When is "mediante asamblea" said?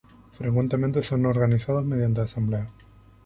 1.85-2.65